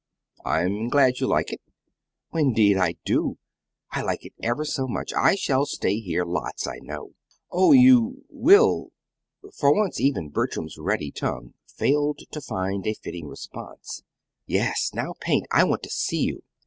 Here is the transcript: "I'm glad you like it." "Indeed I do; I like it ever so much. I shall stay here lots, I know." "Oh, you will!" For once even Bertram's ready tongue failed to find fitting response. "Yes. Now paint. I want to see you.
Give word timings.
"I'm 0.45 0.87
glad 0.89 1.19
you 1.19 1.27
like 1.27 1.53
it." 1.53 1.61
"Indeed 2.33 2.75
I 2.77 2.95
do; 3.05 3.37
I 3.91 4.01
like 4.01 4.25
it 4.25 4.33
ever 4.41 4.65
so 4.65 4.87
much. 4.87 5.13
I 5.13 5.35
shall 5.35 5.67
stay 5.67 5.99
here 5.99 6.25
lots, 6.25 6.65
I 6.65 6.79
know." 6.81 7.11
"Oh, 7.51 7.71
you 7.71 8.25
will!" 8.27 8.89
For 9.55 9.71
once 9.71 9.99
even 10.01 10.29
Bertram's 10.29 10.79
ready 10.79 11.11
tongue 11.11 11.53
failed 11.67 12.21
to 12.31 12.41
find 12.41 12.83
fitting 13.03 13.27
response. 13.27 14.01
"Yes. 14.47 14.89
Now 14.95 15.13
paint. 15.19 15.45
I 15.51 15.65
want 15.65 15.83
to 15.83 15.91
see 15.91 16.21
you. 16.23 16.41